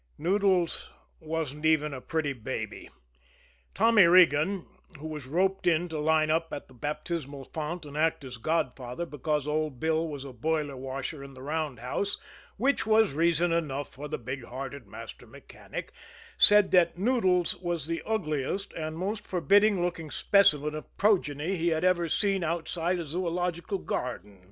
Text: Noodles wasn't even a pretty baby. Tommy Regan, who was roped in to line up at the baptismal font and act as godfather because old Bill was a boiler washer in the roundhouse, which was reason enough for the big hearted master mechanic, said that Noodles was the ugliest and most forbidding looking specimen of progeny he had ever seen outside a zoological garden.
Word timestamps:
Noodles 0.17 0.89
wasn't 1.19 1.63
even 1.63 1.93
a 1.93 2.01
pretty 2.01 2.33
baby. 2.33 2.89
Tommy 3.75 4.05
Regan, 4.05 4.65
who 4.99 5.05
was 5.07 5.27
roped 5.27 5.67
in 5.67 5.87
to 5.89 5.99
line 5.99 6.31
up 6.31 6.51
at 6.51 6.67
the 6.67 6.73
baptismal 6.73 7.45
font 7.45 7.85
and 7.85 7.95
act 7.95 8.23
as 8.23 8.37
godfather 8.37 9.05
because 9.05 9.45
old 9.45 9.79
Bill 9.79 10.07
was 10.07 10.25
a 10.25 10.33
boiler 10.33 10.75
washer 10.75 11.23
in 11.23 11.35
the 11.35 11.43
roundhouse, 11.43 12.17
which 12.57 12.87
was 12.87 13.13
reason 13.13 13.51
enough 13.51 13.89
for 13.93 14.07
the 14.07 14.17
big 14.17 14.43
hearted 14.43 14.87
master 14.87 15.27
mechanic, 15.27 15.91
said 16.35 16.71
that 16.71 16.97
Noodles 16.97 17.55
was 17.57 17.85
the 17.85 18.01
ugliest 18.03 18.73
and 18.73 18.97
most 18.97 19.23
forbidding 19.23 19.83
looking 19.83 20.09
specimen 20.09 20.73
of 20.73 20.97
progeny 20.97 21.57
he 21.57 21.67
had 21.67 21.83
ever 21.83 22.09
seen 22.09 22.43
outside 22.43 22.97
a 22.97 23.05
zoological 23.05 23.77
garden. 23.77 24.39